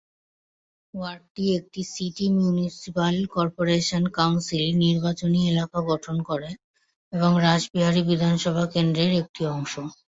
[0.93, 6.49] ওয়ার্ডটি একটি city municipal corporation council নির্বাচনী এলাকা গঠন করে
[7.13, 9.73] এবং রাসবিহারী বিধানসভা কেন্দ্রর একটি অংশ।